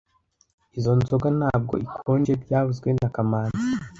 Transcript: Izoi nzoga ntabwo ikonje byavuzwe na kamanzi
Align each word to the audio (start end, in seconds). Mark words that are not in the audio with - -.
Izoi 0.77 0.97
nzoga 1.01 1.27
ntabwo 1.39 1.73
ikonje 1.85 2.33
byavuzwe 2.43 2.87
na 2.99 3.07
kamanzi 3.15 3.63